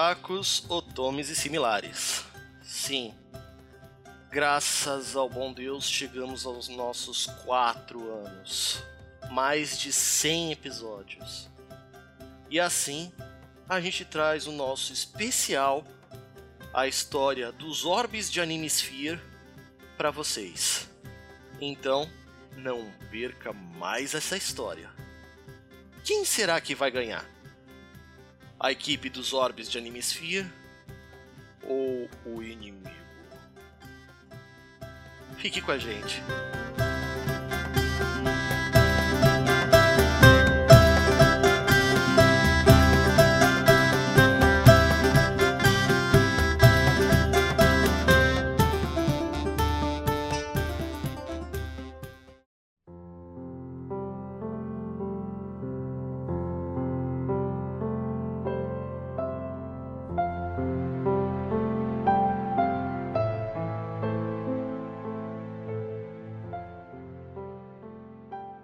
[0.00, 2.24] otakus, otomes e similares.
[2.62, 3.12] Sim,
[4.30, 8.82] graças ao bom Deus chegamos aos nossos quatro anos.
[9.30, 11.50] Mais de 100 episódios.
[12.48, 13.12] E assim,
[13.68, 15.84] a gente traz o nosso especial,
[16.72, 19.20] a história dos orbes de Animesphere,
[19.98, 20.88] para vocês.
[21.60, 22.10] Então,
[22.56, 24.90] não perca mais essa história.
[26.02, 27.39] Quem será que vai ganhar?
[28.62, 30.46] A equipe dos orbes de Animesphere
[31.66, 32.90] ou o inimigo?
[35.38, 36.22] Fique com a gente.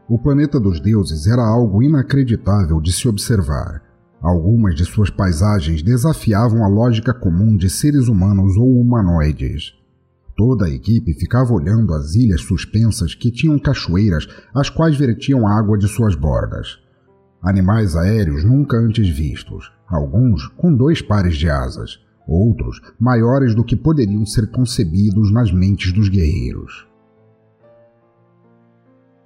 [0.08, 3.82] O planeta dos deuses era algo inacreditável de se observar.
[4.22, 9.74] Algumas de suas paisagens desafiavam a lógica comum de seres humanos ou humanoides.
[10.36, 15.76] Toda a equipe ficava olhando as ilhas suspensas que tinham cachoeiras, as quais vertiam água
[15.76, 16.78] de suas bordas.
[17.42, 23.74] Animais aéreos nunca antes vistos, alguns com dois pares de asas, outros maiores do que
[23.74, 26.86] poderiam ser concebidos nas mentes dos guerreiros.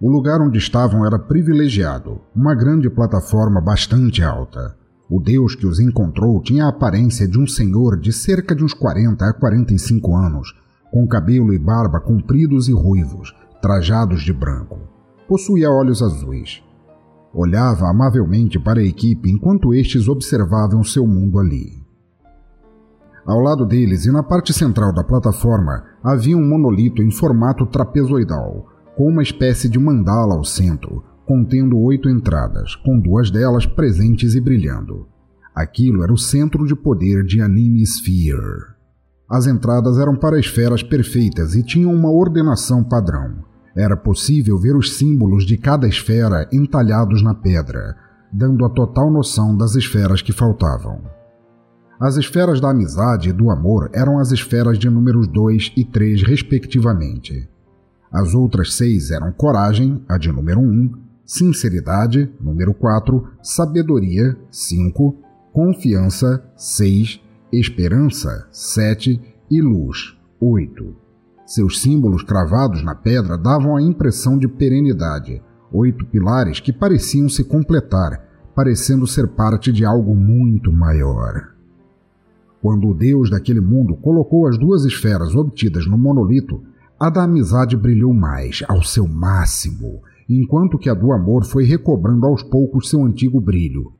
[0.02, 4.74] O lugar onde estavam era privilegiado, uma grande plataforma bastante alta.
[5.10, 8.72] O deus que os encontrou tinha a aparência de um senhor de cerca de uns
[8.72, 10.54] 40 a 45 anos,
[10.90, 14.78] com cabelo e barba compridos e ruivos, trajados de branco.
[15.28, 16.62] Possuía olhos azuis.
[17.34, 21.78] Olhava amavelmente para a equipe enquanto estes observavam seu mundo ali.
[23.26, 28.66] Ao lado deles e na parte central da plataforma havia um monolito em formato trapezoidal,
[28.96, 34.40] com uma espécie de mandala ao centro, contendo oito entradas, com duas delas presentes e
[34.40, 35.06] brilhando.
[35.54, 38.74] Aquilo era o centro de poder de Anime Sphere.
[39.28, 43.44] As entradas eram para esferas perfeitas e tinham uma ordenação padrão.
[43.76, 47.94] Era possível ver os símbolos de cada esfera entalhados na pedra,
[48.32, 51.00] dando a total noção das esferas que faltavam.
[52.00, 56.22] As esferas da amizade e do amor eram as esferas de números 2 e 3,
[56.22, 57.48] respectivamente.
[58.12, 60.92] As outras seis eram coragem, a de número 1, um,
[61.24, 65.16] sinceridade, número 4, sabedoria, 5,
[65.52, 67.20] confiança, 6,
[67.52, 70.96] esperança, 7 e luz, 8.
[71.46, 77.44] Seus símbolos cravados na pedra davam a impressão de perenidade, oito pilares que pareciam se
[77.44, 81.54] completar, parecendo ser parte de algo muito maior.
[82.60, 86.62] Quando o deus daquele mundo colocou as duas esferas obtidas no monolito,
[87.00, 92.26] a da amizade brilhou mais, ao seu máximo, enquanto que a do amor foi recobrando
[92.26, 93.94] aos poucos seu antigo brilho,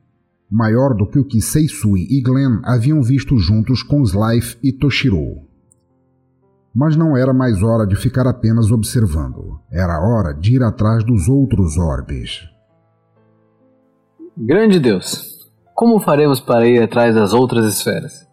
[0.49, 5.47] maior do que o que Seisui e Glenn haviam visto juntos com Slife e Toshiro.
[6.73, 9.59] Mas não era mais hora de ficar apenas observando.
[9.69, 12.47] Era hora de ir atrás dos outros orbes.
[14.37, 15.51] Grande Deus!
[15.73, 18.30] Como faremos para ir atrás das outras esferas?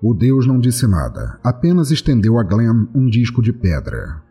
[0.00, 4.22] O deus não disse nada, apenas estendeu a Glenn um disco de pedra.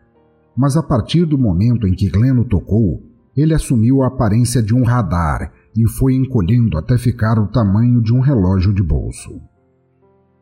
[0.56, 3.02] Mas a partir do momento em que Glenn o tocou,
[3.36, 8.14] ele assumiu a aparência de um radar e foi encolhendo até ficar o tamanho de
[8.14, 9.40] um relógio de bolso.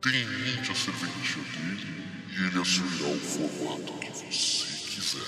[0.00, 1.86] Tenha em mente a serventia dele
[2.30, 5.26] e ele assumirá o formato que você quiser.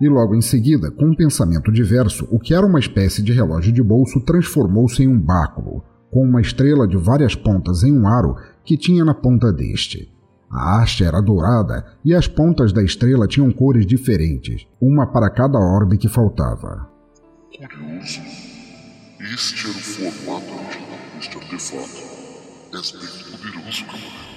[0.00, 3.72] E logo em seguida, com um pensamento diverso, o que era uma espécie de relógio
[3.72, 8.36] de bolso transformou-se em um báculo, com uma estrela de várias pontas em um aro
[8.64, 10.12] que tinha na ponta deste.
[10.50, 15.58] A haste era dourada e as pontas da estrela tinham cores diferentes, uma para cada
[15.58, 16.88] orbe que faltava.
[17.50, 18.20] Curioso.
[19.18, 22.16] Este era o formato original deste artefato.
[22.74, 24.36] És bem poderoso, camarada.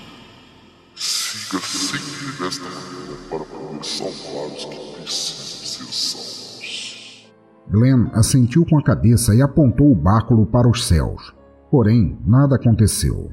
[0.95, 7.29] Siga sempre desta maneira para poder salvar os que precisam ser salvos.
[7.69, 11.33] Glenn assentiu com a cabeça e apontou o báculo para os céus.
[11.69, 13.31] Porém, nada aconteceu.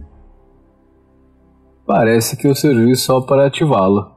[1.86, 4.16] Parece que eu servi só para ativá-lo.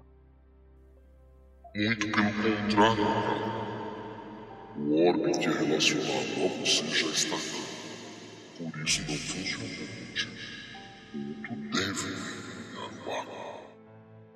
[1.75, 3.04] Muito pelo contrário,
[4.77, 7.60] o relacionado a você já está aqui.
[8.57, 9.89] Por isso não funciona
[11.72, 12.30] deve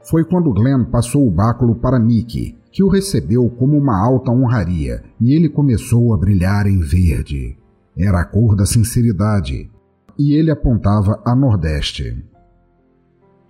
[0.10, 5.04] Foi quando Glenn passou o báculo para Mickey, que o recebeu como uma alta honraria,
[5.20, 7.58] e ele começou a brilhar em verde.
[7.98, 9.70] Era a cor da sinceridade.
[10.18, 12.24] E ele apontava a nordeste.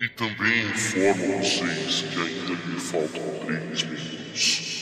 [0.02, 4.74] E também informo a vocês que ainda lhe faltam três membros.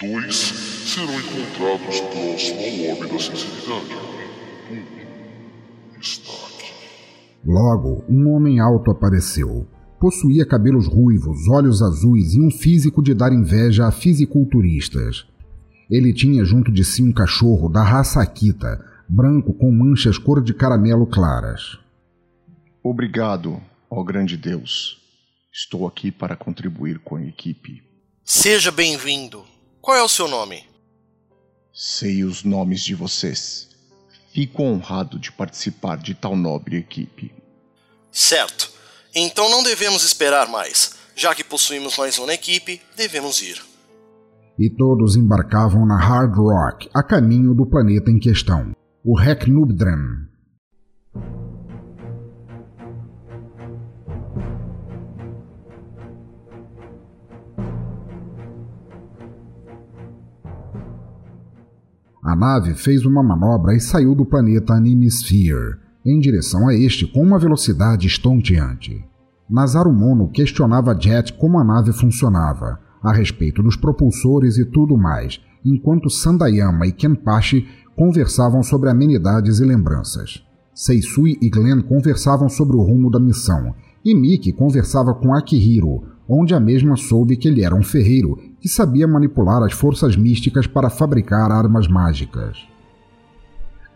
[0.00, 3.94] Dois serão encontrados próximo ao orbe da sinceridade.
[4.70, 6.72] Um está aqui.
[7.44, 9.66] Logo, um homem alto apareceu.
[10.00, 15.26] Possuía cabelos ruivos, olhos azuis e um físico de dar inveja a fisiculturistas.
[15.90, 20.52] Ele tinha junto de si um cachorro da raça Akita, branco com manchas cor de
[20.52, 21.78] caramelo claras.
[22.82, 23.60] Obrigado,
[23.90, 24.98] ó grande Deus.
[25.50, 27.82] Estou aqui para contribuir com a equipe.
[28.22, 29.44] Seja bem-vindo.
[29.80, 30.64] Qual é o seu nome?
[31.72, 33.70] Sei os nomes de vocês.
[34.32, 37.32] Fico honrado de participar de tal nobre equipe.
[38.12, 38.70] Certo.
[39.14, 40.96] Então não devemos esperar mais.
[41.16, 43.60] Já que possuímos mais uma equipe, devemos ir.
[44.58, 48.72] E todos embarcavam na Hard Rock, a caminho do planeta em questão,
[49.10, 50.26] o Reknubdran.
[62.22, 67.22] A nave fez uma manobra e saiu do planeta Animesphere, em direção a este com
[67.22, 69.02] uma velocidade estonteante.
[69.48, 76.10] Nazarumono questionava Jet como a nave funcionava, a respeito dos propulsores e tudo mais, enquanto
[76.10, 77.66] Sandayama e Kenpachi
[77.98, 80.40] conversavam sobre amenidades e lembranças.
[80.72, 83.74] Seisui e Glenn conversavam sobre o rumo da missão,
[84.04, 88.68] e Miki conversava com Akihiro, onde a mesma soube que ele era um ferreiro que
[88.68, 92.58] sabia manipular as forças místicas para fabricar armas mágicas.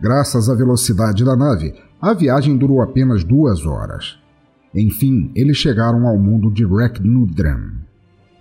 [0.00, 4.18] Graças à velocidade da nave, a viagem durou apenas duas horas.
[4.74, 7.70] Enfim, eles chegaram ao mundo de Reknudran.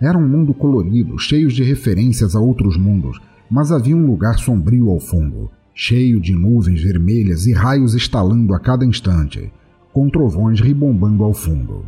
[0.00, 3.20] Era um mundo colorido, cheio de referências a outros mundos,
[3.52, 8.58] mas havia um lugar sombrio ao fundo, cheio de nuvens vermelhas e raios estalando a
[8.58, 9.52] cada instante,
[9.92, 11.84] com trovões ribombando ao fundo.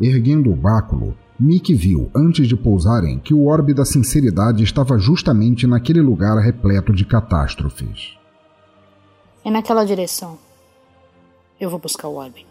[0.00, 5.66] Erguendo o báculo, Mick viu, antes de pousarem, que o orbe da sinceridade estava justamente
[5.66, 8.16] naquele lugar repleto de catástrofes.
[9.44, 10.38] É naquela direção.
[11.58, 12.46] Eu vou buscar o orbe.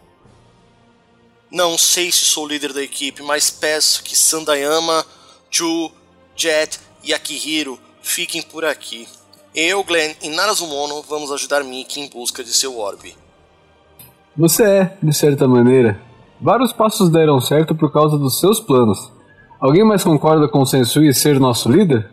[1.50, 5.02] Não sei se sou líder da equipe, mas peço que Sandayama,
[5.50, 5.90] Chu,
[6.36, 9.08] Jet e Akihiro fiquem por aqui.
[9.54, 13.14] Eu, Glenn e Narazumono vamos ajudar Mickey em busca de seu orbe.
[14.36, 16.00] Você é, de certa maneira.
[16.40, 19.12] Vários passos deram certo por causa dos seus planos.
[19.60, 22.10] Alguém mais concorda com o Sensui ser nosso líder?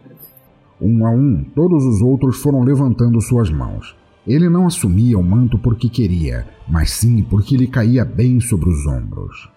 [0.80, 3.96] Um a um, todos os outros foram levantando suas mãos.
[4.28, 8.86] Ele não assumia o manto porque queria, mas sim porque lhe caía bem sobre os
[8.86, 9.50] ombros.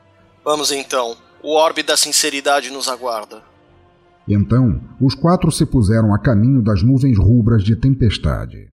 [0.44, 1.16] Vamos então.
[1.42, 3.42] O orbe da sinceridade nos aguarda.
[4.28, 8.68] Então, os quatro se puseram a caminho das nuvens rubras de tempestade.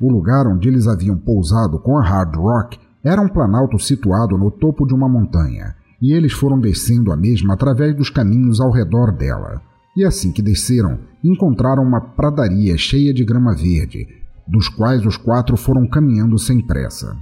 [0.00, 4.50] O lugar onde eles haviam pousado com a Hard Rock era um planalto situado no
[4.50, 9.12] topo de uma montanha, e eles foram descendo a mesma através dos caminhos ao redor
[9.12, 9.60] dela.
[9.96, 14.06] E assim que desceram, encontraram uma pradaria cheia de grama verde,
[14.46, 17.16] dos quais os quatro foram caminhando sem pressa.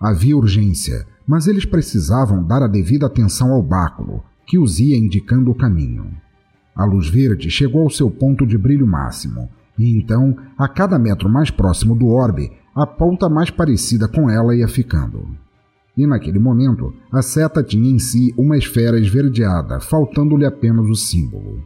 [0.00, 5.50] Havia urgência, mas eles precisavam dar a devida atenção ao báculo, que os ia indicando
[5.50, 6.10] o caminho.
[6.74, 11.28] A luz verde chegou ao seu ponto de brilho máximo, e então, a cada metro
[11.28, 15.28] mais próximo do orbe, a ponta mais parecida com ela ia ficando.
[15.96, 21.62] E naquele momento, a seta tinha em si uma esfera esverdeada, faltando-lhe apenas o símbolo.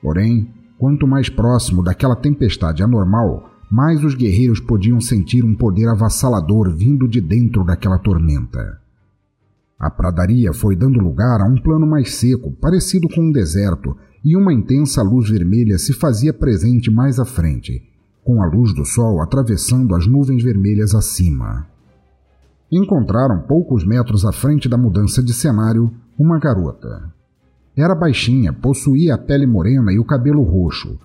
[0.00, 6.74] Porém, quanto mais próximo daquela tempestade anormal, mais os guerreiros podiam sentir um poder avassalador
[6.74, 8.80] vindo de dentro daquela tormenta.
[9.78, 14.36] A pradaria foi dando lugar a um plano mais seco, parecido com um deserto, e
[14.36, 17.82] uma intensa luz vermelha se fazia presente mais à frente,
[18.24, 21.66] com a luz do sol atravessando as nuvens vermelhas acima.
[22.70, 27.12] Encontraram poucos metros à frente da mudança de cenário uma garota.
[27.76, 30.98] Era baixinha, possuía a pele morena e o cabelo roxo.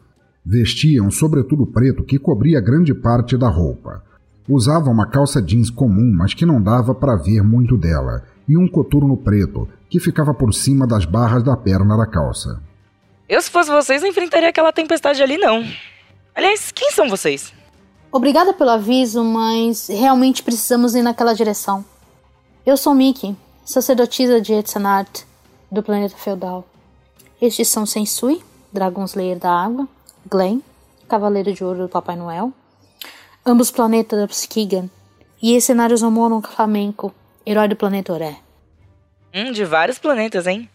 [0.45, 4.03] Vestia um sobretudo preto que cobria grande parte da roupa.
[4.47, 8.67] Usava uma calça jeans comum, mas que não dava para ver muito dela, e um
[8.67, 12.61] coturno preto que ficava por cima das barras da perna da calça.
[13.29, 15.63] Eu, se fosse vocês, não enfrentaria aquela tempestade ali, não.
[16.35, 17.53] Aliás, quem são vocês?
[18.11, 21.85] Obrigada pelo aviso, mas realmente precisamos ir naquela direção.
[22.65, 25.23] Eu sou Miki, sacerdotisa de Etsanart,
[25.71, 26.67] do planeta feudal.
[27.41, 29.87] Estes são Sensui, Dragon Slayer da Água,
[30.29, 30.59] Glenn,
[31.07, 32.53] Cavaleiro de Ouro do Papai Noel,
[33.45, 34.89] ambos planetas da Psikigan,
[35.41, 37.13] e esse Naruzomono Flamenco,
[37.45, 38.37] herói do planeta Oré.
[39.33, 40.69] Hum, de vários planetas, hein?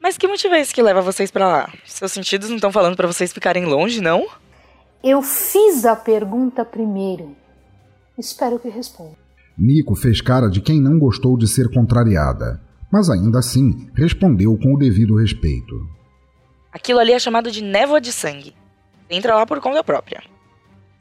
[0.00, 1.72] Mas que motivo é esse que leva vocês para lá?
[1.84, 4.26] Seus sentidos não estão falando para vocês ficarem longe, não?
[5.02, 7.34] Eu fiz a pergunta primeiro.
[8.18, 9.16] Espero que responda.
[9.56, 14.74] Nico fez cara de quem não gostou de ser contrariada, mas ainda assim respondeu com
[14.74, 15.74] o devido respeito.
[16.72, 18.54] Aquilo ali é chamado de névoa de sangue.
[19.10, 20.22] Entra lá por conta própria.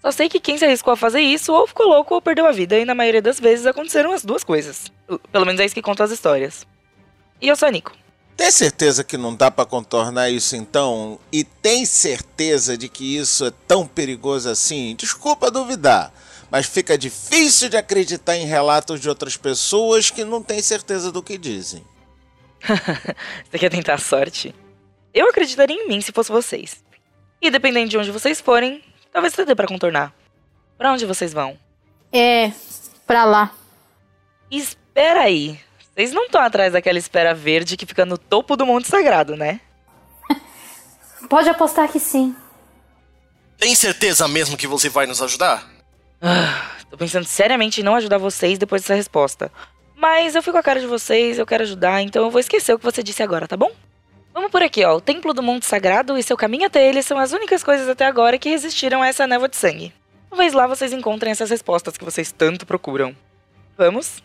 [0.02, 2.52] Só sei que quem se arriscou a fazer isso ou ficou louco ou perdeu a
[2.52, 4.92] vida, e na maioria das vezes aconteceram as duas coisas.
[5.32, 6.66] Pelo menos é isso que contam as histórias.
[7.42, 7.92] E eu sou a Nico.
[8.36, 11.20] Tem certeza que não dá para contornar isso então?
[11.30, 14.96] E tem certeza de que isso é tão perigoso assim?
[14.96, 16.14] Desculpa duvidar,
[16.50, 21.22] mas fica difícil de acreditar em relatos de outras pessoas que não têm certeza do
[21.22, 21.84] que dizem.
[23.52, 24.56] Você quer tentar a sorte?
[25.14, 26.82] Eu acreditaria em mim se fosse vocês.
[27.42, 30.14] E dependendo de onde vocês forem, talvez dê para contornar.
[30.78, 31.58] Para onde vocês vão?
[32.12, 32.52] É,
[33.06, 33.54] pra lá.
[34.50, 35.60] Espera aí.
[35.94, 39.60] Vocês não estão atrás daquela espera verde que fica no topo do Monte Sagrado, né?
[41.30, 42.36] Pode apostar que sim.
[43.58, 45.70] Tem certeza mesmo que você vai nos ajudar?
[46.22, 49.52] Ah, tô pensando seriamente em não ajudar vocês depois dessa resposta.
[49.96, 52.74] Mas eu fico com a cara de vocês, eu quero ajudar, então eu vou esquecer
[52.74, 53.70] o que você disse agora, tá bom?
[54.34, 54.98] Vamos por aqui, ó.
[54.98, 58.06] O Templo do Monte Sagrado e seu caminho até ele são as únicas coisas até
[58.06, 59.94] agora que resistiram a essa névoa de sangue.
[60.30, 63.16] Talvez lá vocês encontrem essas respostas que vocês tanto procuram.
[63.78, 64.22] Vamos?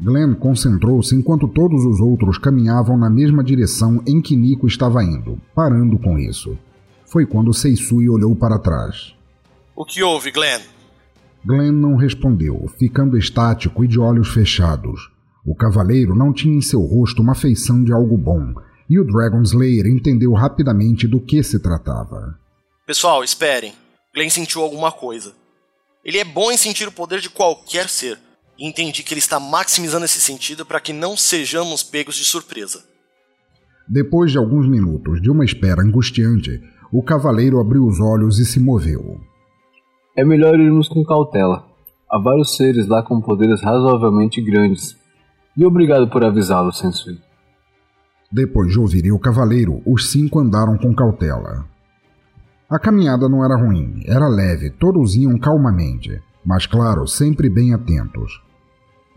[0.00, 5.38] Glenn concentrou-se enquanto todos os outros caminhavam na mesma direção em que Nico estava indo,
[5.54, 6.56] parando com isso.
[7.04, 9.14] Foi quando Seisui olhou para trás.
[9.76, 10.60] O que houve, Glenn?
[11.44, 15.10] Glenn não respondeu, ficando estático e de olhos fechados.
[15.44, 18.54] O cavaleiro não tinha em seu rosto uma feição de algo bom,
[18.90, 22.36] e o Dragon Slayer entendeu rapidamente do que se tratava.
[22.84, 23.72] Pessoal, esperem.
[24.12, 25.32] Glenn sentiu alguma coisa.
[26.04, 28.18] Ele é bom em sentir o poder de qualquer ser
[28.58, 32.82] e entendi que ele está maximizando esse sentido para que não sejamos pegos de surpresa.
[33.88, 36.60] Depois de alguns minutos de uma espera angustiante,
[36.92, 39.20] o cavaleiro abriu os olhos e se moveu.
[40.16, 41.64] É melhor irmos com cautela.
[42.10, 44.96] Há vários seres lá com poderes razoavelmente grandes.
[45.56, 47.29] E obrigado por avisá-lo, Sensui.
[48.32, 51.64] Depois de ouvirem o cavaleiro, os cinco andaram com cautela.
[52.70, 58.40] A caminhada não era ruim, era leve, todos iam calmamente, mas claro, sempre bem atentos.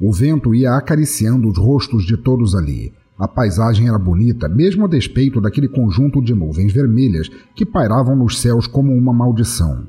[0.01, 2.91] O vento ia acariciando os rostos de todos ali.
[3.19, 8.41] A paisagem era bonita, mesmo a despeito daquele conjunto de nuvens vermelhas que pairavam nos
[8.41, 9.85] céus como uma maldição.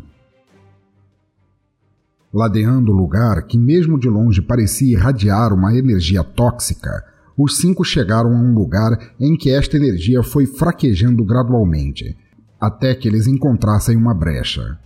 [2.30, 8.30] Ladeando o lugar que, mesmo de longe, parecia irradiar uma energia tóxica, os cinco chegaram
[8.30, 12.16] a um lugar em que esta energia foi fraquejando gradualmente,
[12.60, 14.78] até que eles encontrassem uma brecha.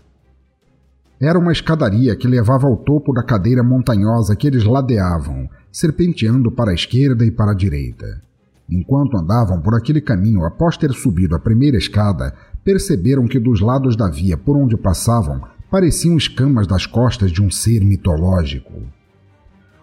[1.21, 6.71] Era uma escadaria que levava ao topo da cadeira montanhosa que eles ladeavam, serpenteando para
[6.71, 8.23] a esquerda e para a direita.
[8.71, 13.97] Enquanto andavam por aquele caminho após ter subido a primeira escada, perceberam que dos lados
[13.97, 15.40] da via por onde passavam
[15.71, 18.98] pareciam escamas das costas de um ser mitológico.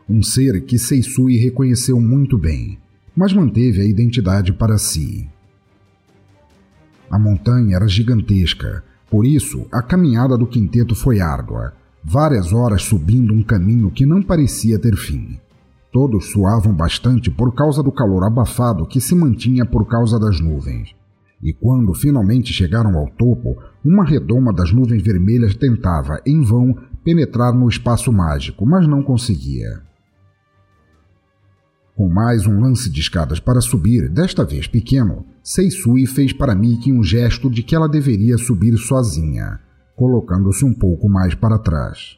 [0.07, 2.77] Um ser que Seisui reconheceu muito bem,
[3.15, 5.27] mas manteve a identidade para si.
[7.09, 13.33] A montanha era gigantesca, por isso, a caminhada do quinteto foi árdua, várias horas subindo
[13.33, 15.39] um caminho que não parecia ter fim.
[15.91, 20.93] Todos suavam bastante por causa do calor abafado que se mantinha por causa das nuvens.
[21.41, 27.53] E quando finalmente chegaram ao topo, uma redoma das nuvens vermelhas tentava, em vão, penetrar
[27.53, 29.81] no espaço mágico, mas não conseguia.
[31.95, 36.91] Com mais um lance de escadas para subir, desta vez pequeno, Seisui fez para Miki
[36.91, 39.61] um gesto de que ela deveria subir sozinha,
[39.95, 42.17] colocando-se um pouco mais para trás.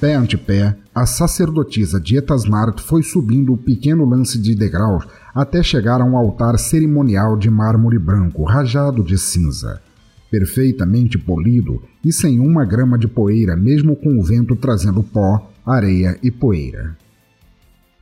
[0.00, 5.04] Pé ante pé, a sacerdotisa Dietasmart foi subindo o pequeno lance de degraus
[5.38, 9.80] até chegar a um altar cerimonial de mármore branco rajado de cinza,
[10.28, 16.18] perfeitamente polido e sem uma grama de poeira, mesmo com o vento trazendo pó, areia
[16.24, 16.96] e poeira.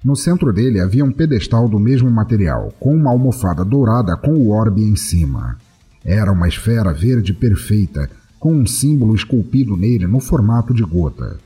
[0.03, 4.49] No centro dele havia um pedestal do mesmo material, com uma almofada dourada com o
[4.49, 5.59] orbe em cima.
[6.03, 8.09] Era uma esfera verde perfeita,
[8.41, 11.37] com um símbolo esculpido nele no formato de gota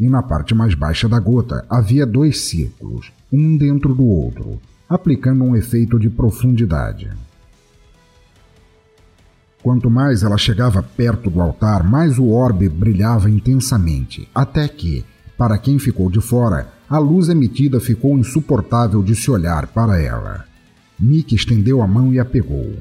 [0.00, 4.60] e na parte mais baixa da gota havia dois círculos, um dentro do outro,
[4.94, 7.10] aplicando um efeito de profundidade.
[9.62, 15.04] Quanto mais ela chegava perto do altar, mais o orbe brilhava intensamente, até que,
[15.38, 20.44] para quem ficou de fora, a luz emitida ficou insuportável de se olhar para ela.
[21.00, 22.74] Mick estendeu a mão e a pegou.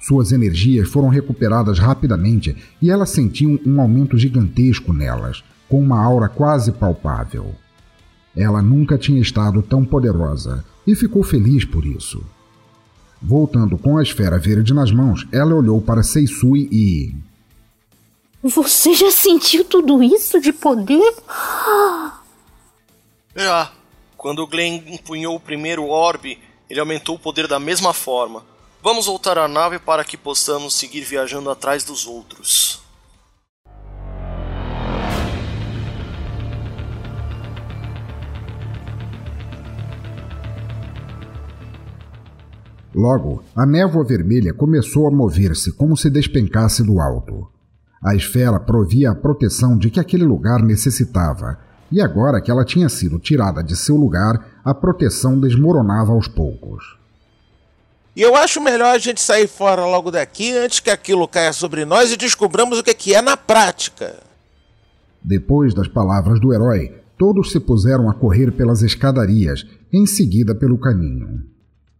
[0.00, 6.28] Suas energias foram recuperadas rapidamente e ela sentiu um aumento gigantesco nelas, com uma aura
[6.28, 7.54] quase palpável.
[8.38, 12.24] Ela nunca tinha estado tão poderosa e ficou feliz por isso.
[13.20, 17.14] Voltando com a esfera verde nas mãos, ela olhou para Seisui e.
[18.40, 21.14] Você já sentiu tudo isso de poder?
[23.34, 23.72] Já.
[24.16, 26.38] Quando o Glenn empunhou o primeiro orbe,
[26.70, 28.44] ele aumentou o poder da mesma forma.
[28.82, 32.67] Vamos voltar à nave para que possamos seguir viajando atrás dos outros.
[42.98, 47.46] Logo, a névoa vermelha começou a mover-se como se despencasse do alto.
[48.02, 51.60] A esfera provia a proteção de que aquele lugar necessitava,
[51.92, 56.98] e agora que ela tinha sido tirada de seu lugar, a proteção desmoronava aos poucos.
[58.16, 61.84] E eu acho melhor a gente sair fora logo daqui antes que aquilo caia sobre
[61.84, 64.16] nós e descobramos o que é na prática.
[65.22, 70.80] Depois das palavras do herói, todos se puseram a correr pelas escadarias, em seguida pelo
[70.80, 71.57] caminho.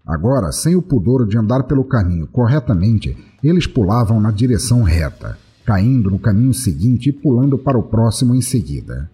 [0.09, 5.37] Agora, sem o pudor de andar pelo caminho corretamente, eles pulavam na direção reta,
[5.67, 9.11] caindo no caminho seguinte e pulando para o próximo em seguida.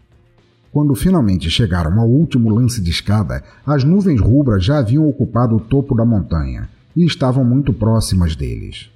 [0.71, 5.61] Quando finalmente chegaram ao último lance de escada, as nuvens rubras já haviam ocupado o
[5.61, 8.89] topo da montanha e estavam muito próximas deles.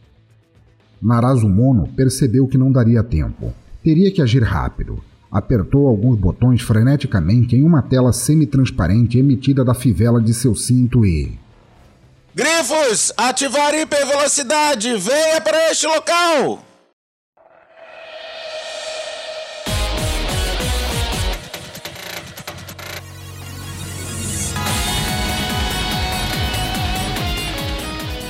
[1.02, 3.52] Narazumono percebeu que não daria tempo.
[3.82, 5.00] Teria que agir rápido.
[5.30, 11.38] Apertou alguns botões freneticamente em uma tela semi-transparente emitida da fivela de seu cinto e.
[12.38, 14.96] Grifos, ativar hipervelocidade!
[14.96, 16.62] Venha para este local!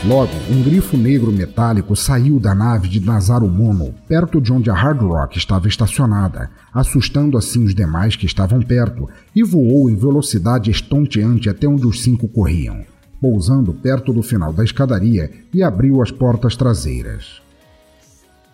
[0.07, 5.03] Logo, um grifo negro metálico saiu da nave de Nazarumono, perto de onde a Hard
[5.03, 11.51] Rock estava estacionada, assustando assim os demais que estavam perto, e voou em velocidade estonteante
[11.51, 12.87] até onde os cinco corriam
[13.21, 17.43] pousando perto do final da escadaria e abriu as portas traseiras.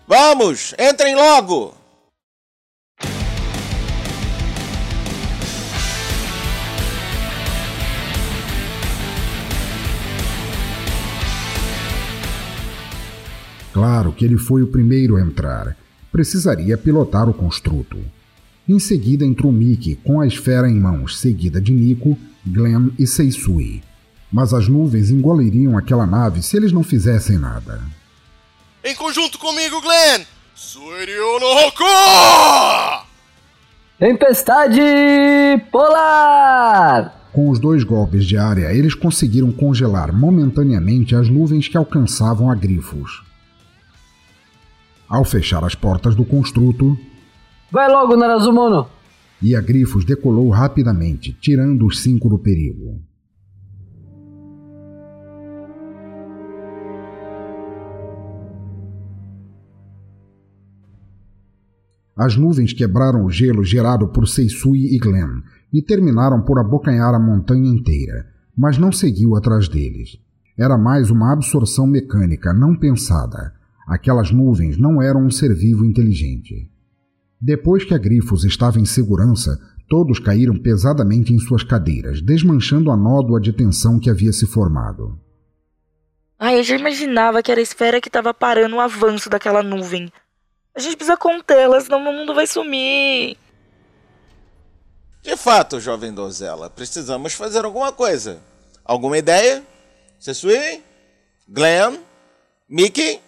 [0.06, 1.74] Vamos, entrem logo!
[13.72, 15.76] Claro que ele foi o primeiro a entrar.
[16.12, 17.98] Precisaria pilotar o construto.
[18.68, 23.82] Em seguida entrou Mickey com a esfera em mãos, seguida de Nico, Glenn e Seisui
[24.34, 27.80] mas as nuvens engoliriam aquela nave se eles não fizessem nada.
[28.82, 30.24] Em conjunto comigo, Glenn!
[30.56, 33.06] Suiryu no Hoku!
[33.96, 34.80] Tempestade
[35.70, 37.30] Polar!
[37.32, 42.56] Com os dois golpes de área, eles conseguiram congelar momentaneamente as nuvens que alcançavam a
[42.56, 43.22] Grifos.
[45.08, 46.98] Ao fechar as portas do construto.
[47.70, 48.88] Vai logo, Narazumono!
[49.40, 53.00] E a Grifos decolou rapidamente, tirando os cinco do perigo.
[62.16, 67.18] As nuvens quebraram o gelo gerado por Seisui e Glenn e terminaram por abocanhar a
[67.18, 70.16] montanha inteira, mas não seguiu atrás deles.
[70.56, 73.52] Era mais uma absorção mecânica não pensada.
[73.88, 76.70] Aquelas nuvens não eram um ser vivo inteligente.
[77.40, 82.96] Depois que a Grifos estava em segurança, todos caíram pesadamente em suas cadeiras, desmanchando a
[82.96, 85.18] nódoa de tensão que havia se formado.
[86.38, 90.10] Ai, eu já imaginava que era a esfera que estava parando o avanço daquela nuvem.
[90.76, 93.38] A gente precisa contê-la, senão o mundo vai sumir.
[95.22, 98.42] De fato, jovem donzela, precisamos fazer alguma coisa.
[98.84, 99.64] Alguma ideia?
[100.18, 100.82] Sesui?
[101.48, 101.98] Glenn?
[102.68, 103.20] Mickey?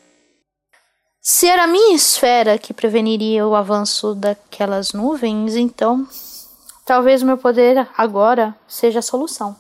[1.21, 6.07] Se era a minha esfera que preveniria o avanço daquelas nuvens, então
[6.85, 9.57] talvez o meu poder agora seja a solução.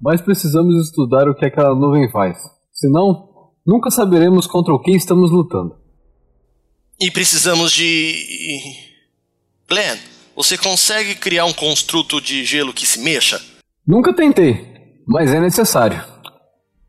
[0.00, 2.38] Mas precisamos estudar o que aquela nuvem faz.
[2.72, 3.28] Senão,
[3.66, 5.79] nunca saberemos contra o que estamos lutando.
[7.00, 8.76] E precisamos de.
[9.66, 9.96] Glenn,
[10.36, 13.40] você consegue criar um construto de gelo que se mexa?
[13.86, 15.98] Nunca tentei, mas é necessário.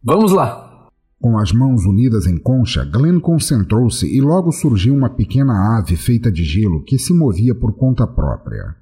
[0.03, 0.89] Vamos lá.
[1.21, 6.29] Com as mãos unidas em concha, Glenn concentrou-se e logo surgiu uma pequena ave feita
[6.29, 8.75] de gelo que se movia por conta própria.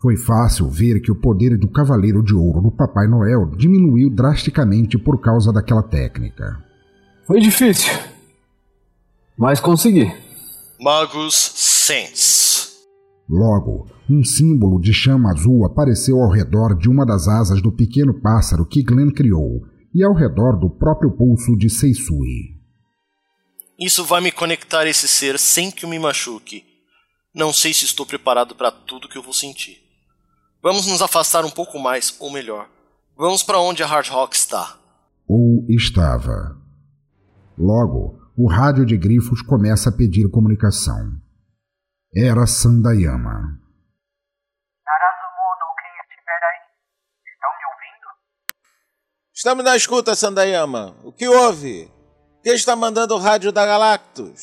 [0.00, 4.96] Foi fácil ver que o poder do Cavaleiro de Ouro do Papai Noel diminuiu drasticamente
[4.96, 6.62] por causa daquela técnica.
[7.26, 7.92] Foi difícil,
[9.36, 10.27] mas consegui.
[10.80, 12.68] Magus Sense.
[13.28, 18.20] Logo, um símbolo de chama azul apareceu ao redor de uma das asas do pequeno
[18.20, 22.56] pássaro que Glenn criou, e ao redor do próprio pulso de Seisui.
[23.76, 26.64] Isso vai me conectar a esse ser sem que eu me machuque.
[27.34, 29.78] Não sei se estou preparado para tudo que eu vou sentir.
[30.62, 32.68] Vamos nos afastar um pouco mais, ou melhor,
[33.16, 34.78] vamos para onde a Hard Rock está.
[35.26, 36.56] Ou estava.
[37.58, 41.10] Logo, o rádio de grifos começa a pedir comunicação.
[42.14, 43.34] Era Sandayama.
[44.86, 46.62] Narazumono, quem estiver aí,
[47.26, 48.08] estão me ouvindo?
[49.34, 50.94] Estamos na escuta, Sandayama.
[51.02, 51.90] O que houve?
[52.42, 54.40] Quem está mandando o rádio da Galactus?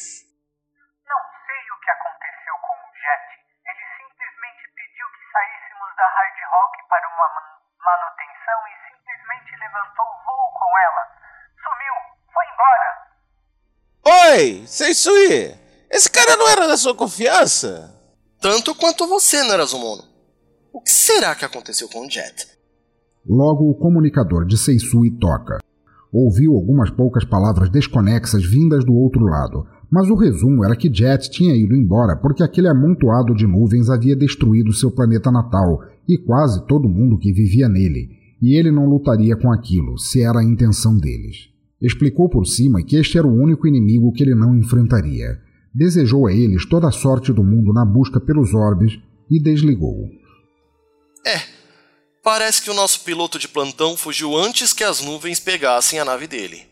[1.07, 3.25] Não sei o que aconteceu com o Jet.
[3.63, 10.03] Ele simplesmente pediu que saíssemos da Hard Rock para uma man- manutenção e simplesmente levantou
[10.05, 11.03] o voo com ela.
[11.63, 11.95] Sumiu,
[12.35, 12.89] foi embora.
[14.31, 15.51] Oi, Seisui!
[15.91, 17.93] Esse cara não era da sua confiança?
[18.41, 20.01] Tanto quanto você, Narazumono.
[20.73, 22.47] O que será que aconteceu com o Jet?
[23.27, 25.59] Logo, o comunicador de Seisui toca.
[26.11, 31.29] Ouviu algumas poucas palavras desconexas vindas do outro lado, mas o resumo era que Jet
[31.29, 36.65] tinha ido embora porque aquele amontoado de nuvens havia destruído seu planeta natal e quase
[36.65, 38.09] todo mundo que vivia nele,
[38.41, 41.54] e ele não lutaria com aquilo, se era a intenção deles.
[41.85, 45.39] Explicou por cima que este era o único inimigo que ele não enfrentaria.
[45.71, 48.97] Desejou a eles toda a sorte do mundo na busca pelos orbes
[49.29, 50.09] e desligou.
[51.23, 51.43] É,
[52.23, 56.25] parece que o nosso piloto de plantão fugiu antes que as nuvens pegassem a nave
[56.25, 56.65] dele.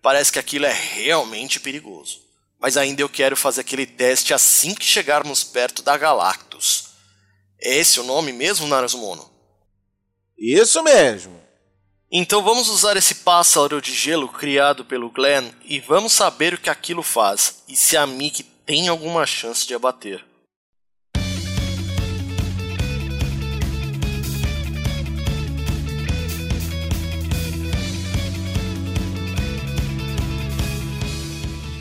[0.00, 2.20] Parece que aquilo é realmente perigoso.
[2.58, 6.88] Mas ainda eu quero fazer aquele teste assim que chegarmos perto da Galactus.
[7.60, 9.28] É esse o nome mesmo, Narazumono?
[10.38, 11.47] Isso mesmo.
[12.10, 16.70] Então vamos usar esse pássaro de gelo criado pelo Glenn e vamos saber o que
[16.70, 20.24] aquilo faz e se a Mickey tem alguma chance de abater.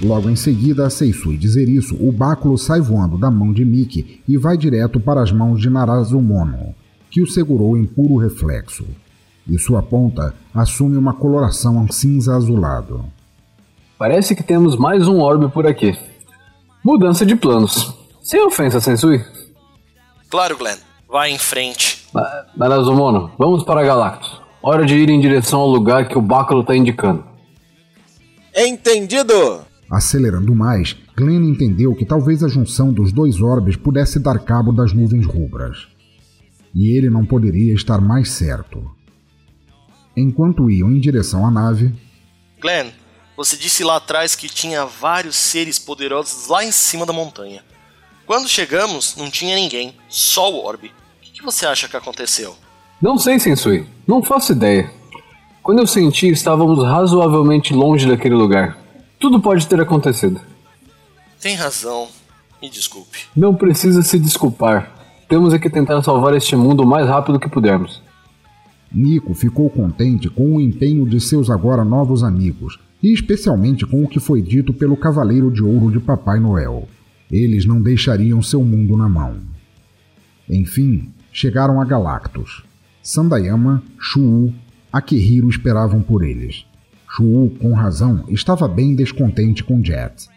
[0.03, 4.21] Logo em seguida, a Seisui dizer isso, o báculo sai voando da mão de Mickey
[4.27, 6.75] e vai direto para as mãos de Narazumono,
[7.09, 8.85] que o segurou em puro reflexo.
[9.49, 13.05] E sua ponta assume uma coloração cinza azulado.
[13.97, 15.97] Parece que temos mais um orbe por aqui.
[16.83, 17.93] Mudança de planos.
[18.21, 19.23] Sem ofensa, Sensui.
[20.29, 20.77] Claro, Glenn.
[21.09, 22.05] Vai em frente.
[22.13, 24.41] Na- Narazumono, vamos para Galactus.
[24.61, 27.23] Hora de ir em direção ao lugar que o báculo está indicando.
[28.55, 29.61] Entendido?
[29.89, 34.91] Acelerando mais, Glenn entendeu que talvez a junção dos dois orbes pudesse dar cabo das
[34.91, 35.87] nuvens rubras.
[36.75, 38.83] E ele não poderia estar mais certo.
[40.19, 41.93] Enquanto iam em direção à nave,
[42.59, 42.89] Glenn,
[43.37, 47.63] você disse lá atrás que tinha vários seres poderosos lá em cima da montanha.
[48.25, 50.87] Quando chegamos, não tinha ninguém, só o orbe.
[50.87, 52.55] O que, que você acha que aconteceu?
[52.99, 53.85] Não sei, Sensui.
[54.07, 54.91] Não faço ideia.
[55.61, 58.75] Quando eu senti, estávamos razoavelmente longe daquele lugar.
[59.19, 60.41] Tudo pode ter acontecido.
[61.39, 62.07] Tem razão.
[62.59, 63.19] Me desculpe.
[63.35, 64.91] Não precisa se desculpar.
[65.29, 68.01] Temos é que tentar salvar este mundo o mais rápido que pudermos.
[68.97, 74.07] Nico ficou contente com o empenho de seus agora novos amigos, e especialmente com o
[74.07, 76.87] que foi dito pelo Cavaleiro de Ouro de Papai Noel.
[77.31, 79.37] Eles não deixariam seu mundo na mão.
[80.49, 82.63] Enfim, chegaram a Galactus.
[83.03, 84.51] Sandayama, Shu,
[84.91, 86.65] Akihiro esperavam por eles.
[87.07, 90.27] Shu, com razão, estava bem descontente com Jet.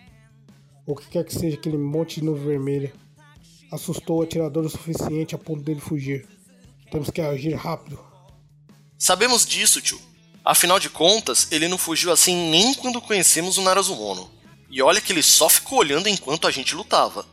[0.85, 2.92] O que quer que seja aquele monte de nuvem vermelha.
[3.73, 6.27] Assustou o atirador o suficiente a ponto dele fugir.
[6.90, 8.10] Temos que agir rápido.
[9.02, 9.98] Sabemos disso, tio.
[10.44, 14.30] Afinal de contas, ele não fugiu assim nem quando conhecemos o Narazumono.
[14.68, 17.24] E olha que ele só ficou olhando enquanto a gente lutava.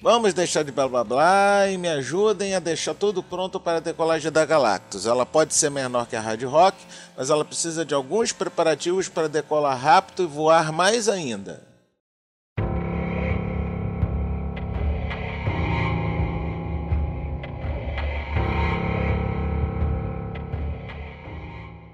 [0.00, 3.80] Vamos deixar de blá blá blá e me ajudem a deixar tudo pronto para a
[3.80, 5.06] decolagem da Galactus.
[5.06, 6.78] Ela pode ser menor que a Hard Rock,
[7.16, 11.65] mas ela precisa de alguns preparativos para decolar rápido e voar mais ainda.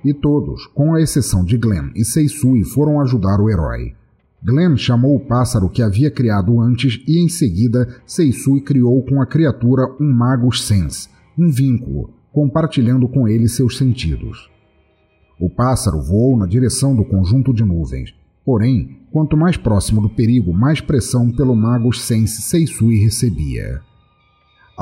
[0.04, 3.94] E todos, com a exceção de Glenn e Seisui, foram ajudar o herói.
[4.44, 9.26] Glenn chamou o pássaro que havia criado antes e em seguida Seisui criou com a
[9.26, 14.50] criatura um Magus Sense, um vínculo, compartilhando com ele seus sentidos.
[15.40, 18.12] O pássaro voou na direção do conjunto de nuvens,
[18.44, 23.80] porém, quanto mais próximo do perigo, mais pressão pelo Magus Sense Seisui recebia.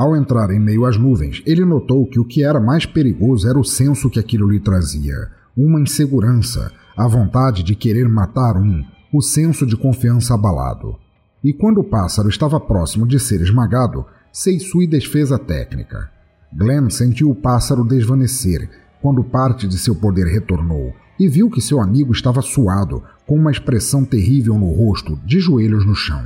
[0.01, 3.59] Ao entrar em meio às nuvens, ele notou que o que era mais perigoso era
[3.59, 8.83] o senso que aquilo lhe trazia, uma insegurança, a vontade de querer matar um,
[9.13, 10.97] o senso de confiança abalado.
[11.45, 16.09] E quando o pássaro estava próximo de ser esmagado, Seisui desfez a técnica.
[16.51, 18.71] Glenn sentiu o pássaro desvanecer,
[19.03, 23.51] quando parte de seu poder retornou e viu que seu amigo estava suado, com uma
[23.51, 26.25] expressão terrível no rosto, de joelhos no chão.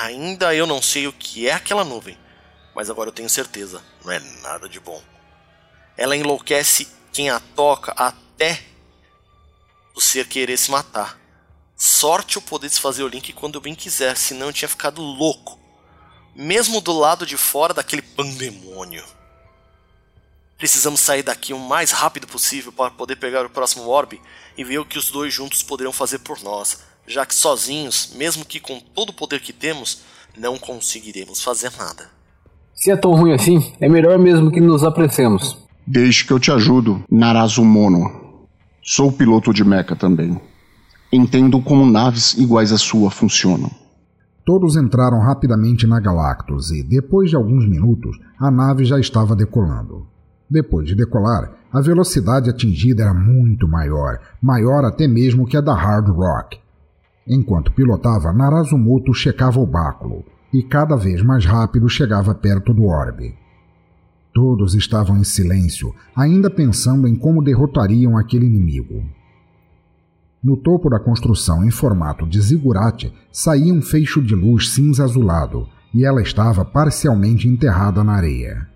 [0.00, 2.18] Ainda eu não sei o que é aquela nuvem,
[2.74, 5.00] mas agora eu tenho certeza, não é nada de bom.
[5.96, 8.60] Ela enlouquece quem a toca até
[9.94, 11.16] você querer se matar.
[11.76, 15.60] Sorte eu poder desfazer o link quando eu bem quiser, senão eu tinha ficado louco.
[16.34, 19.04] Mesmo do lado de fora daquele pandemônio.
[20.58, 24.20] Precisamos sair daqui o mais rápido possível para poder pegar o próximo orbe
[24.56, 28.44] e ver o que os dois juntos poderiam fazer por nós, já que sozinhos, mesmo
[28.44, 30.02] que com todo o poder que temos,
[30.38, 32.08] não conseguiremos fazer nada.
[32.74, 35.58] Se é tão ruim assim, é melhor mesmo que nos apressemos.
[35.86, 38.46] Deixe que eu te ajudo, Narazumono.
[38.82, 40.40] Sou piloto de mecha também.
[41.12, 43.70] Entendo como naves iguais à sua funcionam.
[44.44, 50.06] Todos entraram rapidamente na Galactus e, depois de alguns minutos, a nave já estava decolando.
[50.50, 55.74] Depois de decolar, a velocidade atingida era muito maior, maior até mesmo que a da
[55.74, 56.58] Hard Rock.
[57.26, 63.34] Enquanto pilotava, Narazumoto checava o báculo e cada vez mais rápido chegava perto do orbe.
[64.32, 69.02] Todos estavam em silêncio, ainda pensando em como derrotariam aquele inimigo.
[70.42, 75.66] No topo da construção, em formato de zigurate, saía um feixo de luz cinza azulado,
[75.94, 78.68] e ela estava parcialmente enterrada na areia.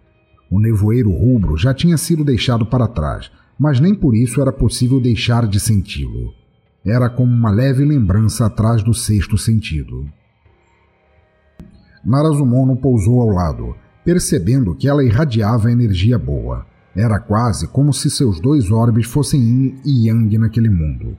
[0.51, 5.01] O nevoeiro rubro já tinha sido deixado para trás, mas nem por isso era possível
[5.01, 6.33] deixar de senti-lo.
[6.89, 10.07] Era como uma leve lembrança atrás do sexto sentido.
[12.03, 16.65] Narazumono pousou ao lado, percebendo que ela irradiava energia boa.
[16.97, 21.15] Era quase como se seus dois orbes fossem yin e yang naquele mundo.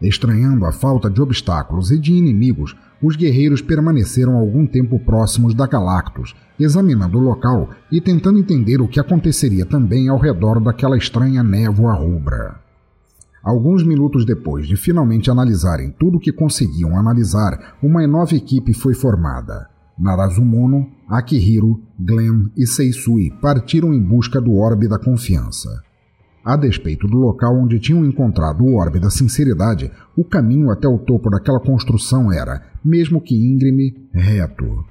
[0.00, 5.66] Estranhando a falta de obstáculos e de inimigos, os guerreiros permaneceram algum tempo próximos da
[5.66, 11.42] Galactus, examinando o local e tentando entender o que aconteceria também ao redor daquela estranha
[11.42, 12.63] névoa rubra.
[13.44, 18.94] Alguns minutos depois de finalmente analisarem tudo o que conseguiam analisar, uma nova equipe foi
[18.94, 19.68] formada.
[19.98, 25.68] Narazumono, Akihiro, Glenn e Seisui partiram em busca do Orbe da Confiança.
[26.42, 30.98] A despeito do local onde tinham encontrado o Orbe da Sinceridade, o caminho até o
[30.98, 34.84] topo daquela construção era, mesmo que íngreme, reto.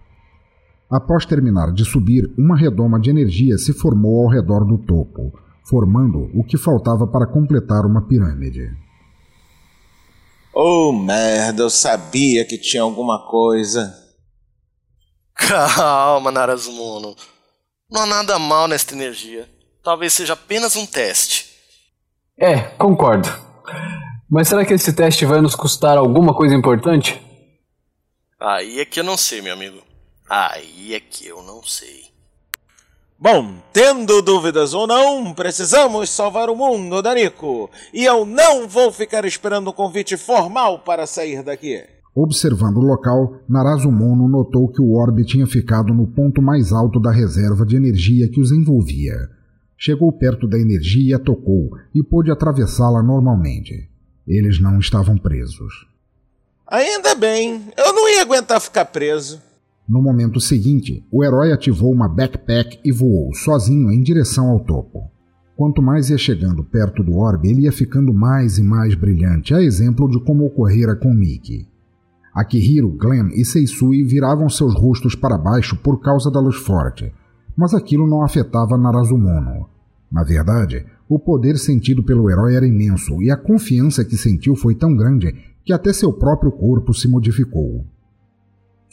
[0.91, 5.33] Após terminar de subir, uma redoma de energia se formou ao redor do topo,
[5.63, 8.69] formando o que faltava para completar uma pirâmide.
[10.53, 13.91] Oh, merda, eu sabia que tinha alguma coisa.
[15.33, 17.15] Calma, Narazumono.
[17.89, 19.49] Não há nada mal nesta energia.
[19.83, 21.53] Talvez seja apenas um teste.
[22.37, 23.27] É, concordo.
[24.29, 27.21] Mas será que esse teste vai nos custar alguma coisa importante?
[28.39, 29.81] Aí é que eu não sei, meu amigo.
[30.29, 32.12] Aí é que eu não sei.
[33.23, 37.69] Bom, tendo dúvidas ou não, precisamos salvar o mundo, Danico.
[37.93, 41.81] E eu não vou ficar esperando um convite formal para sair daqui.
[42.13, 47.13] Observando o local, Narazumono notou que o orbe tinha ficado no ponto mais alto da
[47.13, 49.15] reserva de energia que os envolvia.
[49.77, 53.89] Chegou perto da energia e a tocou, e pôde atravessá-la normalmente.
[54.27, 55.87] Eles não estavam presos.
[56.67, 59.41] Ainda bem, eu não ia aguentar ficar preso.
[59.87, 65.11] No momento seguinte, o herói ativou uma backpack e voou sozinho em direção ao topo.
[65.55, 69.61] Quanto mais ia chegando perto do orbe, ele ia ficando mais e mais brilhante, a
[69.61, 71.67] exemplo de como ocorrera com Mickey.
[72.33, 77.13] Akihiro, Glenn e Seisui viravam seus rostos para baixo por causa da luz forte,
[77.55, 79.67] mas aquilo não afetava Narazumono.
[80.11, 84.73] Na verdade, o poder sentido pelo herói era imenso e a confiança que sentiu foi
[84.73, 87.85] tão grande que até seu próprio corpo se modificou.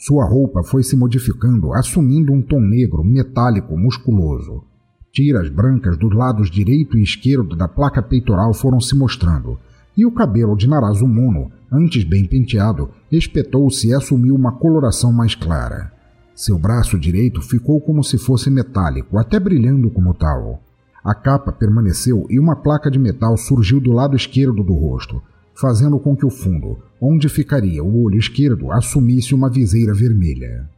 [0.03, 4.63] Sua roupa foi se modificando, assumindo um tom negro, metálico, musculoso.
[5.11, 9.59] Tiras brancas dos lados direito e esquerdo da placa peitoral foram se mostrando,
[9.95, 15.91] e o cabelo de Narazumono, antes bem penteado, espetou-se e assumiu uma coloração mais clara.
[16.33, 20.63] Seu braço direito ficou como se fosse metálico, até brilhando como tal.
[21.03, 25.21] A capa permaneceu e uma placa de metal surgiu do lado esquerdo do rosto,
[25.59, 30.69] fazendo com que o fundo, onde ficaria o olho esquerdo, assumisse uma viseira vermelha.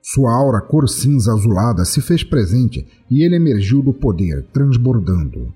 [0.00, 5.52] Sua aura cor cinza azulada se fez presente e ele emergiu do poder, transbordando.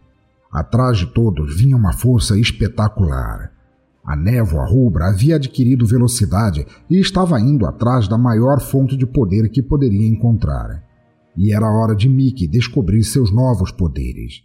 [0.53, 3.51] Atrás de todos vinha uma força espetacular.
[4.05, 9.49] A névoa rubra havia adquirido velocidade e estava indo atrás da maior fonte de poder
[9.49, 10.83] que poderia encontrar.
[11.37, 14.43] E era hora de Mickey descobrir seus novos poderes.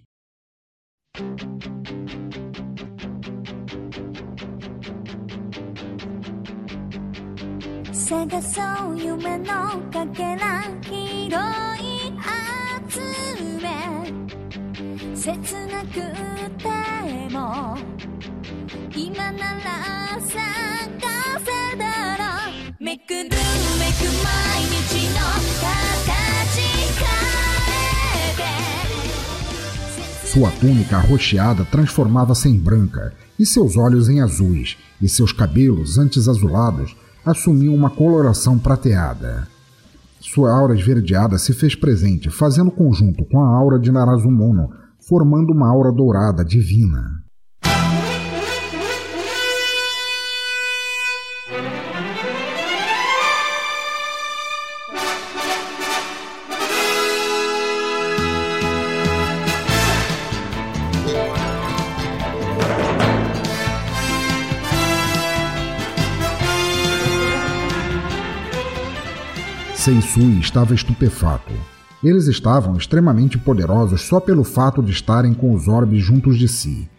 [8.07, 9.45] 探そう夢の
[9.91, 12.13] かけら広い
[12.89, 13.01] 集
[13.61, 13.67] め
[15.17, 15.95] 切なく
[16.59, 16.69] て
[17.31, 17.77] も
[18.97, 20.31] 今なら探
[21.41, 25.21] せたらめくるめく毎日の
[25.61, 26.63] 形
[26.99, 27.05] 変
[28.19, 28.43] えて
[30.27, 36.27] Sua túnica arroxeada transformava-se em branca, e seus olhos em azuis, e seus cabelos, antes
[36.27, 36.97] azulados,
[37.32, 39.48] assumiam uma coloração prateada.
[40.20, 45.70] Sua aura esverdeada se fez presente, fazendo conjunto com a aura de Narazumono, formando uma
[45.70, 47.27] aura dourada divina.
[69.88, 71.54] Seisui estava estupefato.
[72.04, 76.90] Eles estavam extremamente poderosos só pelo fato de estarem com os orbes juntos de si.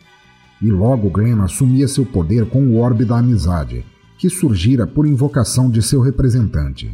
[0.62, 3.85] E logo Glenn assumia seu poder com o orbe da amizade,
[4.16, 6.90] que surgira por invocação de seu representante.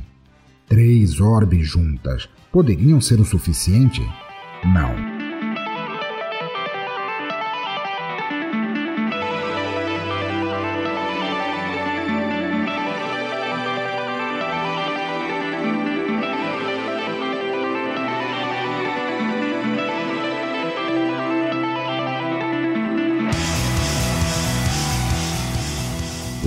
[0.68, 4.02] Três orbes juntas poderiam ser o suficiente?
[4.64, 5.13] Não.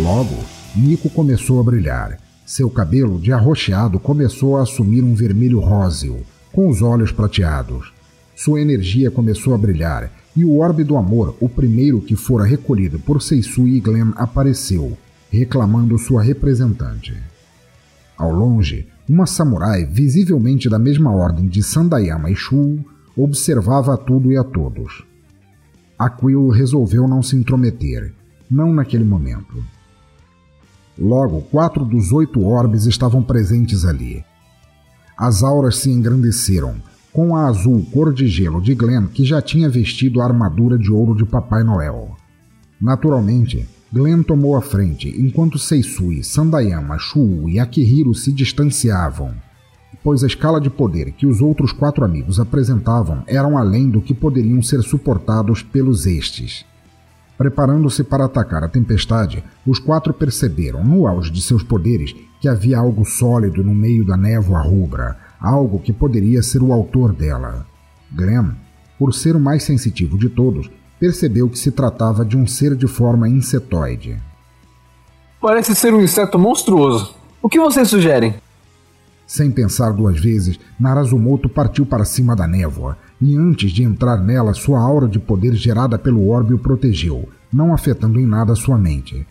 [0.08, 0.38] Logo,
[0.74, 2.18] Nico começou a brilhar.
[2.46, 6.22] Seu cabelo de arroxeado começou a assumir um vermelho róseo,
[6.54, 7.92] com os olhos prateados.
[8.34, 12.98] Sua energia começou a brilhar, e o orbe do amor, o primeiro que fora recolhido
[13.00, 14.98] por Seisui e Glenn, apareceu,
[15.30, 17.14] reclamando sua representante.
[18.18, 22.80] Ao longe, uma samurai, visivelmente da mesma ordem de Sandayama e Shu,
[23.14, 25.04] observava a tudo e a todos.
[26.00, 28.14] Aquilo resolveu não se intrometer,
[28.50, 29.62] não naquele momento.
[31.00, 34.24] Logo, quatro dos oito orbes estavam presentes ali.
[35.18, 36.76] As auras se engrandeceram,
[37.14, 40.92] com a azul cor de gelo de Glenn que já tinha vestido a armadura de
[40.92, 42.16] ouro de Papai Noel.
[42.80, 49.34] Naturalmente, Glenn tomou a frente, enquanto Seisui, Sandayama, Shu e Akihiro se distanciavam,
[50.04, 54.14] pois a escala de poder que os outros quatro amigos apresentavam eram além do que
[54.14, 56.66] poderiam ser suportados pelos estes.
[57.38, 62.80] Preparando-se para atacar a tempestade, os quatro perceberam, no auge de seus poderes, que havia
[62.80, 67.66] algo sólido no meio da névoa rubra, algo que poderia ser o autor dela.
[68.12, 68.54] Glenn,
[68.98, 70.70] por ser o mais sensitivo de todos,
[71.00, 74.20] percebeu que se tratava de um ser de forma insetoide.
[75.40, 77.16] Parece ser um inseto monstruoso.
[77.42, 78.34] O que vocês sugerem?
[79.28, 84.54] Sem pensar duas vezes, Narazumoto partiu para cima da névoa, e antes de entrar nela,
[84.54, 89.28] sua aura de poder gerada pelo orbe o protegeu, não afetando em nada sua mente.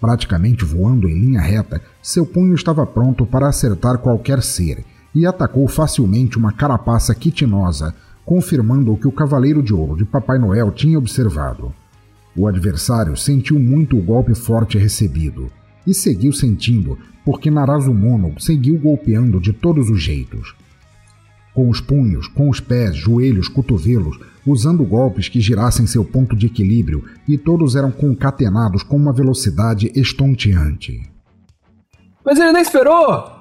[0.00, 5.68] Praticamente voando em linha reta, seu punho estava pronto para acertar qualquer ser, e atacou
[5.68, 10.98] facilmente uma carapaça quitinosa, confirmando o que o Cavaleiro de Ouro de Papai Noel tinha
[10.98, 11.72] observado.
[12.36, 15.52] O adversário sentiu muito o golpe forte recebido,
[15.86, 20.54] e seguiu sentindo, porque Narazumono seguiu golpeando de todos os jeitos
[21.56, 26.44] com os punhos, com os pés, joelhos, cotovelos, usando golpes que girassem seu ponto de
[26.44, 31.00] equilíbrio, e todos eram concatenados com uma velocidade estonteante.
[32.22, 33.36] Mas ele não esperou!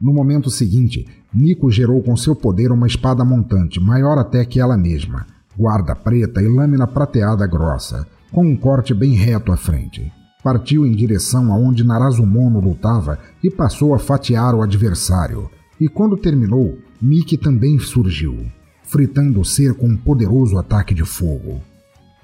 [0.00, 4.76] No momento seguinte, Nico gerou com seu poder uma espada montante, maior até que ela
[4.76, 5.26] mesma,
[5.58, 10.12] guarda preta e lâmina prateada grossa, com um corte bem reto à frente.
[10.48, 15.50] Partiu em direção aonde Narazumono lutava e passou a fatiar o adversário.
[15.78, 18.46] E quando terminou, Mickey também surgiu,
[18.82, 21.60] fritando o ser com um poderoso ataque de fogo.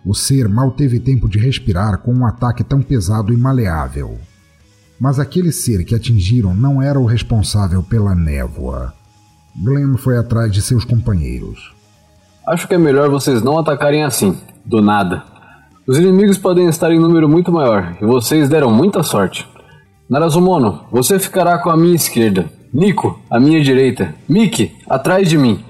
[0.06, 4.16] O ser mal teve tempo de respirar com um ataque tão pesado e maleável.
[4.98, 8.94] Mas aquele ser que atingiram não era o responsável pela névoa.
[9.54, 11.75] Glenn foi atrás de seus companheiros.
[12.48, 15.33] Acho que é melhor vocês não atacarem assim, do nada.
[15.87, 19.46] Os inimigos podem estar em número muito maior e vocês deram muita sorte.
[20.08, 24.12] Narazumono, você ficará com a minha esquerda Nico, à minha direita.
[24.28, 25.62] Mickey, atrás de mim.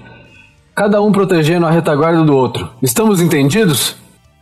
[0.73, 2.67] Cada um protegendo a retaguarda do outro.
[2.81, 3.95] Estamos entendidos?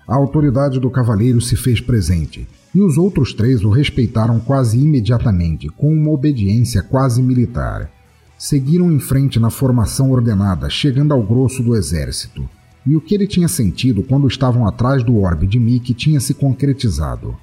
[0.07, 5.67] A autoridade do cavaleiro se fez presente, e os outros três o respeitaram quase imediatamente,
[5.67, 7.91] com uma obediência quase militar.
[8.38, 12.47] Seguiram em frente na formação ordenada, chegando ao grosso do exército.
[12.86, 16.34] E o que ele tinha sentido quando estavam atrás do orbe de Mickey tinha se
[16.34, 17.36] concretizado.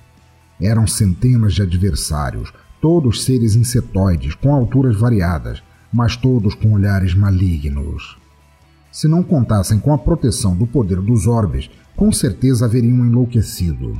[0.61, 5.62] Eram centenas de adversários, todos seres insetoides com alturas variadas,
[5.93, 8.18] mas todos com olhares malignos.
[8.93, 13.97] Se não contassem com a proteção do poder dos orbes, com certeza haveriam enlouquecido.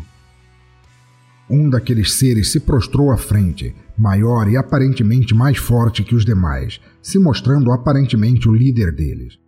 [1.49, 6.81] Um daqueles seres se prostrou à frente, maior e aparentemente mais forte que os demais,
[7.03, 9.40] se mostrando aparentemente o líder deles.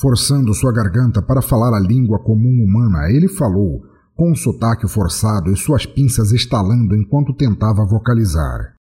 [0.00, 3.82] Forçando sua garganta para falar a língua comum humana, ele falou,
[4.16, 8.79] com um sotaque forçado e suas pinças estalando enquanto tentava vocalizar.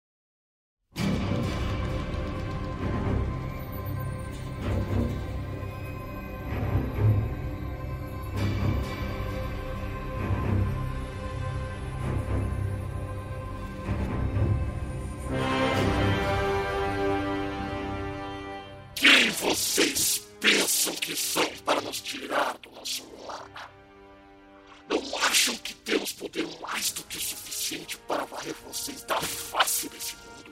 [28.81, 30.51] Vocês da face desse mundo?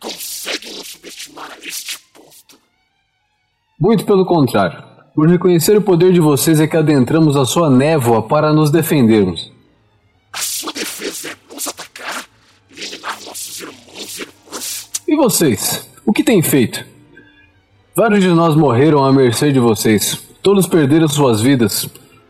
[0.00, 2.58] Conseguem nos subestimar a este ponto?
[3.78, 4.82] Muito pelo contrário.
[5.14, 9.52] Por reconhecer o poder de vocês é que adentramos a sua névoa para nos defendermos.
[10.32, 12.24] A sua defesa é nos atacar?
[12.70, 14.90] Eliminar nossos irmãos e irmãs?
[15.06, 15.86] E vocês?
[16.06, 16.86] O que têm feito?
[17.94, 20.26] Vários de nós morreram à mercê de vocês.
[20.42, 21.86] Todos perderam suas vidas.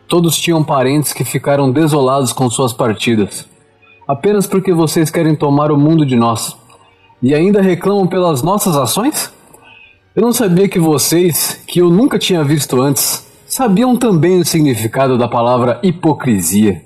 [0.08, 3.51] Todos tinham parentes que ficaram desolados com suas partidas.
[4.06, 6.56] Apenas porque vocês querem tomar o mundo de nós.
[7.22, 9.32] E ainda reclamam pelas nossas ações?
[10.14, 15.16] Eu não sabia que vocês, que eu nunca tinha visto antes, sabiam também o significado
[15.16, 16.82] da palavra hipocrisia.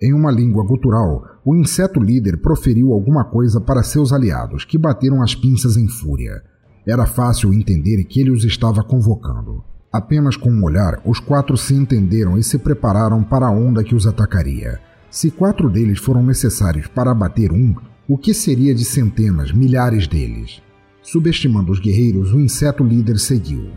[0.00, 5.22] Em uma língua gutural, o inseto líder proferiu alguma coisa para seus aliados, que bateram
[5.22, 6.42] as pinças em fúria.
[6.86, 9.64] Era fácil entender que ele os estava convocando.
[9.92, 13.94] Apenas com um olhar, os quatro se entenderam e se prepararam para a onda que
[13.94, 14.78] os atacaria.
[15.10, 17.74] Se quatro deles foram necessários para abater um,
[18.06, 20.62] o que seria de centenas, milhares deles?
[21.02, 23.70] Subestimando os guerreiros, o inseto líder seguiu.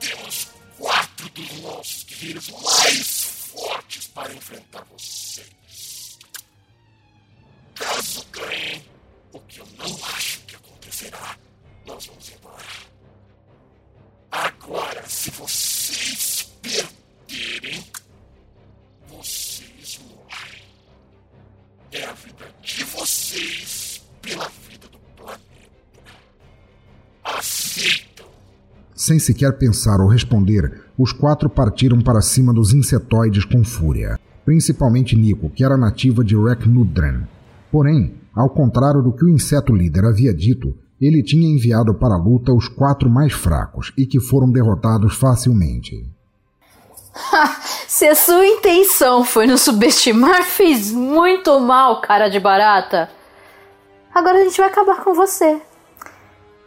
[0.00, 0.48] Temos
[0.78, 6.18] quatro dos nossos guerreiros mais fortes para enfrentar vocês.
[7.74, 8.82] Caso ganhem,
[9.34, 11.36] o que eu não acho que acontecerá,
[11.86, 12.64] nós vamos embora.
[14.30, 15.69] Agora, se vocês
[29.10, 35.16] Sem sequer pensar ou responder, os quatro partiram para cima dos insetoides com fúria, principalmente
[35.16, 37.26] Nico, que era nativa de Reknudren.
[37.72, 42.16] Porém, ao contrário do que o inseto líder havia dito, ele tinha enviado para a
[42.16, 46.06] luta os quatro mais fracos e que foram derrotados facilmente.
[47.88, 53.10] Se a sua intenção foi nos subestimar, fez muito mal, cara de barata.
[54.14, 55.60] Agora a gente vai acabar com você.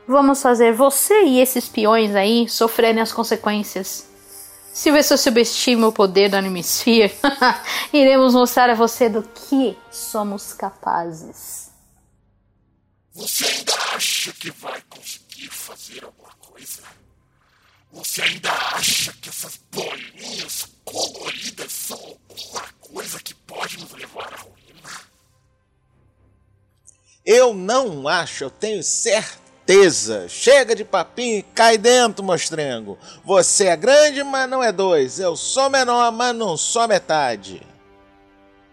[0.08, 4.06] Vamos fazer você e esses peões aí sofrerem as consequências.
[4.74, 7.14] Se você subestima o poder da Animesphere,
[7.94, 11.72] iremos mostrar a você do que somos capazes.
[13.14, 16.82] Você ainda acha que vai conseguir fazer alguma coisa?
[17.94, 24.38] Você ainda acha que essas bolinhas coloridas são alguma coisa que pode nos levar à
[24.38, 24.90] ruína?
[27.24, 29.43] Eu não acho, eu tenho certeza.
[30.28, 32.98] Chega de papinho e cai dentro, mostrengo.
[33.26, 35.20] Você é grande, mas não é dois.
[35.20, 37.62] Eu sou menor, mas não sou metade.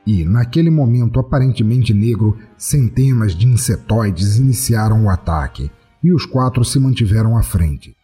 [0.07, 5.71] E, naquele momento aparentemente negro, centenas de insetoides iniciaram o ataque,
[6.03, 7.95] e os quatro se mantiveram à frente.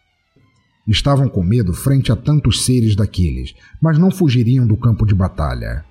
[0.87, 5.83] Estavam com medo frente a tantos seres daqueles, mas não fugiriam do campo de batalha.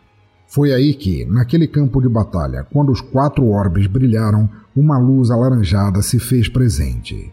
[0.56, 6.00] Foi aí que, naquele campo de batalha, quando os quatro orbes brilharam, uma luz alaranjada
[6.00, 7.30] se fez presente.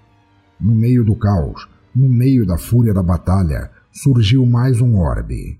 [0.60, 5.58] No meio do caos, no meio da fúria da batalha, surgiu mais um orbe.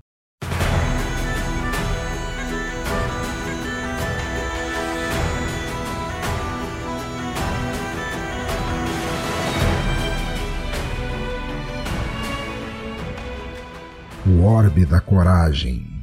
[14.26, 15.93] O orbe da coragem.